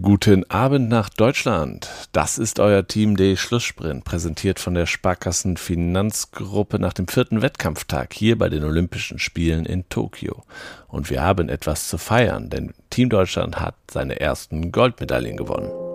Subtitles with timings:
[0.00, 1.90] Guten Abend nach Deutschland.
[2.12, 8.14] Das ist euer Team D Schlusssprint, präsentiert von der Sparkassen Finanzgruppe nach dem vierten Wettkampftag
[8.14, 10.44] hier bei den Olympischen Spielen in Tokio.
[10.88, 15.91] Und wir haben etwas zu feiern, denn Team Deutschland hat seine ersten Goldmedaillen gewonnen.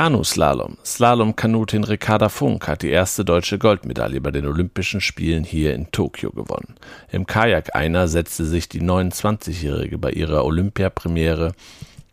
[0.00, 0.78] Kanuslalom.
[0.82, 6.30] Slalom-Kanutin Ricarda Funk hat die erste deutsche Goldmedaille bei den Olympischen Spielen hier in Tokio
[6.30, 6.76] gewonnen.
[7.12, 11.52] Im Kajak-Einer setzte sich die 29-Jährige bei ihrer Olympiapremiere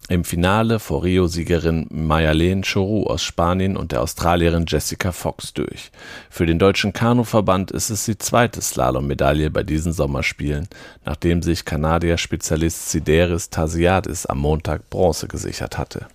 [0.09, 5.89] im Finale vor Rio-Siegerin Mayalene Choru aus Spanien und der Australierin Jessica Fox durch.
[6.29, 10.67] Für den deutschen Kanuverband ist es die zweite Slalom-Medaille bei diesen Sommerspielen,
[11.05, 16.07] nachdem sich Kanadier-Spezialist Sideris Tasiadis am Montag Bronze gesichert hatte.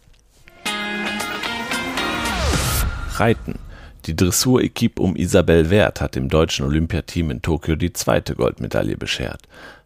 [3.20, 3.60] Reiten.
[4.06, 9.42] Die Dressur-Equipe um Isabel Wert hat dem deutschen Olympiateam in Tokio die zweite Goldmedaille beschert.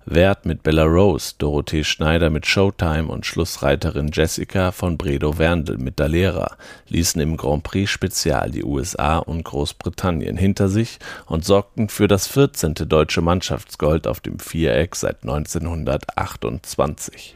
[0.07, 6.57] Wert mit Bella Rose, Dorothee Schneider mit Showtime und Schlussreiterin Jessica von Bredow-Werndl mit Dalera
[6.89, 12.29] ließen im Grand Prix Spezial die USA und Großbritannien hinter sich und sorgten für das
[12.29, 12.75] 14.
[12.89, 17.35] deutsche Mannschaftsgold auf dem Viereck seit 1928.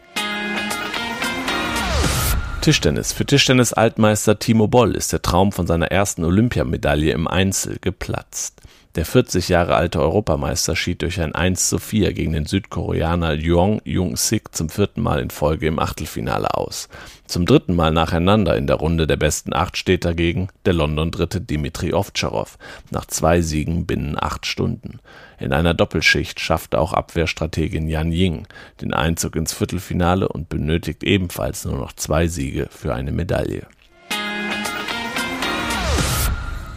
[2.61, 3.15] Tischtennis.
[3.15, 8.61] Für Tischtennis-Altmeister Timo Boll ist der Traum von seiner ersten Olympiamedaille im Einzel geplatzt.
[8.97, 13.81] Der 40 Jahre alte Europameister schied durch ein 1 zu 4 gegen den Südkoreaner Jong
[13.85, 16.89] Jung-sik zum vierten Mal in Folge im Achtelfinale aus.
[17.29, 21.93] Zum dritten Mal nacheinander in der Runde der besten acht steht dagegen der London-Dritte Dimitri
[21.93, 22.59] Ovtcharov
[22.91, 24.99] nach zwei Siegen binnen acht Stunden.
[25.39, 28.49] In einer Doppelschicht schaffte auch Abwehrstrategin Yan Ying
[28.81, 33.69] den Einzug ins Viertelfinale und benötigt ebenfalls nur noch zwei Siege für eine Medaille.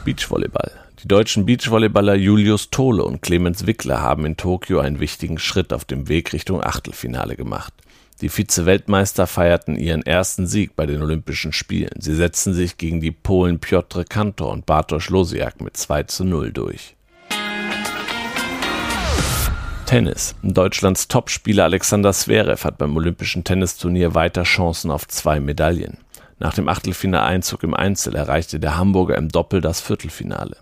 [0.04, 0.72] Beachvolleyball.
[1.04, 5.86] Die deutschen Beachvolleyballer Julius Tole und Clemens Wickler haben in Tokio einen wichtigen Schritt auf
[5.86, 7.74] dem Weg Richtung Achtelfinale gemacht.
[8.22, 12.00] Die Vize-Weltmeister feierten ihren ersten Sieg bei den Olympischen Spielen.
[12.00, 16.54] Sie setzten sich gegen die Polen Piotr Kantor und Bartosz Losiak mit 2 zu 0
[16.54, 16.96] durch.
[19.86, 20.36] Tennis.
[20.42, 25.98] Deutschlands Topspieler Alexander Zverev hat beim Olympischen Tennisturnier weiter Chancen auf zwei Medaillen.
[26.40, 30.58] Nach dem Achtelfinaleinzug im Einzel erreichte der Hamburger im Doppel das Viertelfinale.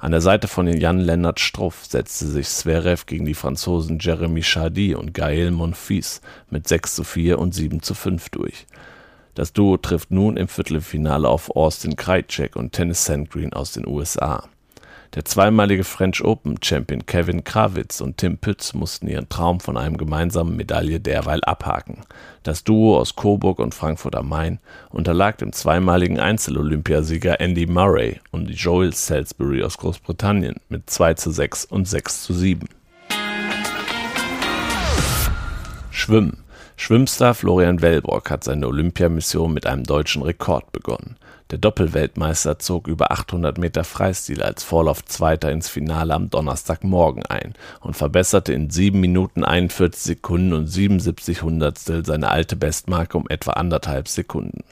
[0.00, 5.16] An der Seite von Jan-Lennart Struff setzte sich Zverev gegen die Franzosen Jeremy Chardy und
[5.16, 8.66] Gaël Monfils mit 6 zu 4 und 7 zu 5 durch.
[9.34, 14.48] Das Duo trifft nun im Viertelfinale auf Austin Krajcek und Tennis Sandgreen aus den USA.
[15.14, 19.98] Der zweimalige French Open Champion Kevin Krawitz und Tim Pütz mussten ihren Traum von einem
[19.98, 21.98] gemeinsamen Medaille derweil abhaken.
[22.44, 24.58] Das Duo aus Coburg und Frankfurt am Main
[24.88, 31.66] unterlag dem zweimaligen Einzel-Olympiasieger Andy Murray und Joel Salisbury aus Großbritannien mit 2 zu 6
[31.66, 32.66] und 6 zu 7.
[35.90, 36.42] Schwimmen
[36.76, 41.16] Schwimmstar Florian Wellbrock hat seine Olympiamission mit einem deutschen Rekord begonnen.
[41.52, 47.94] Der Doppelweltmeister zog über 800 Meter Freistil als Vorlauf-Zweiter ins Finale am Donnerstagmorgen ein und
[47.94, 54.08] verbesserte in 7 Minuten 41 Sekunden und 77 Hundertstel seine alte Bestmarke um etwa anderthalb
[54.08, 54.64] Sekunden.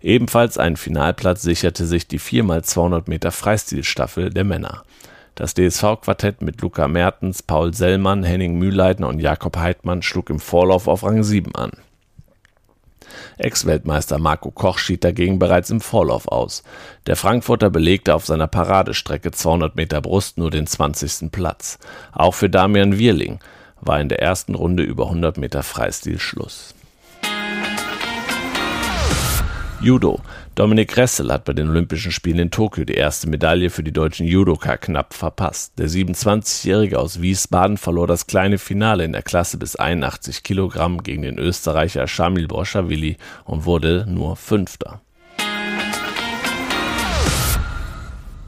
[0.00, 4.84] Ebenfalls einen Finalplatz sicherte sich die 4x200 Meter Freistilstaffel der Männer.
[5.34, 10.86] Das DSV-Quartett mit Luca Mertens, Paul Sellmann, Henning Mühleitner und Jakob Heidmann schlug im Vorlauf
[10.86, 11.72] auf Rang 7 an.
[13.38, 16.62] Ex-Weltmeister Marco Koch schied dagegen bereits im Vorlauf aus.
[17.06, 21.30] Der Frankfurter belegte auf seiner Paradestrecke 200 Meter Brust nur den 20.
[21.30, 21.78] Platz.
[22.12, 23.40] Auch für Damian Wierling
[23.80, 26.74] war in der ersten Runde über 100 Meter Freistil Schluss.
[29.80, 30.20] Judo.
[30.60, 34.26] Dominik Ressel hat bei den Olympischen Spielen in Tokio die erste Medaille für die deutschen
[34.26, 35.78] Judoka knapp verpasst.
[35.78, 41.22] Der 27-Jährige aus Wiesbaden verlor das kleine Finale in der Klasse bis 81 Kilogramm gegen
[41.22, 43.16] den Österreicher Shamil Borschawili
[43.46, 45.00] und wurde nur Fünfter.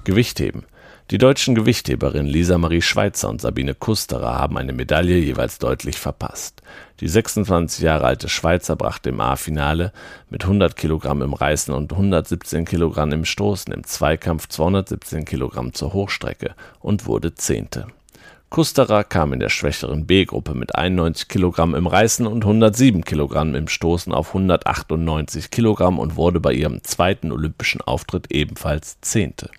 [0.04, 0.64] Gewichtheben.
[1.12, 6.62] Die deutschen Gewichtheberinnen Lisa Marie Schweitzer und Sabine Kusterer haben eine Medaille jeweils deutlich verpasst.
[7.00, 9.92] Die 26 Jahre alte Schweizer brachte im A-Finale
[10.30, 15.92] mit 100 Kilogramm im Reißen und 117 Kilogramm im Stoßen im Zweikampf 217 Kilogramm zur
[15.92, 17.88] Hochstrecke und wurde Zehnte.
[18.48, 23.68] Kusterer kam in der schwächeren B-Gruppe mit 91 Kilogramm im Reißen und 107 Kilogramm im
[23.68, 29.50] Stoßen auf 198 Kilogramm und wurde bei ihrem zweiten olympischen Auftritt ebenfalls Zehnte.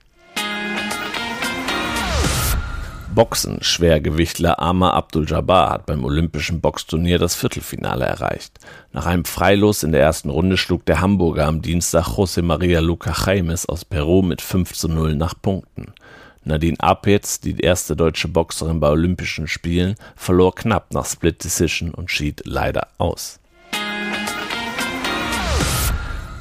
[3.13, 3.59] Boxen.
[3.61, 8.59] Schwergewichtler Amar Abdul-Jabbar hat beim olympischen Boxturnier das Viertelfinale erreicht.
[8.91, 13.13] Nach einem Freilos in der ersten Runde schlug der Hamburger am Dienstag José María Luca
[13.25, 15.93] Jaimes aus Peru mit 5 zu 0 nach Punkten.
[16.43, 22.11] Nadine Apetz, die erste deutsche Boxerin bei Olympischen Spielen, verlor knapp nach Split Decision und
[22.11, 23.39] schied leider aus.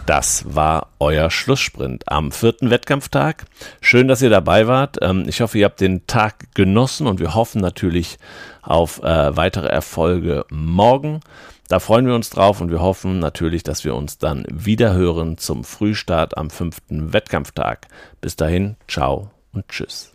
[0.07, 3.45] Das war euer Schlusssprint am vierten Wettkampftag.
[3.81, 4.99] Schön, dass ihr dabei wart.
[5.01, 8.19] Ähm, ich hoffe, ihr habt den Tag genossen und wir hoffen natürlich
[8.63, 11.21] auf äh, weitere Erfolge morgen.
[11.69, 15.39] Da freuen wir uns drauf und wir hoffen natürlich, dass wir uns dann wieder hören
[15.39, 17.87] zum Frühstart am fünften Wettkampftag.
[18.21, 20.13] Bis dahin, ciao und tschüss.